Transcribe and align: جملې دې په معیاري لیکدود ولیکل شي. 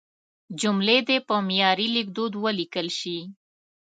جملې 0.61 0.97
دې 1.07 1.17
په 1.27 1.35
معیاري 1.47 1.87
لیکدود 1.95 2.33
ولیکل 2.43 2.87
شي. 2.99 3.17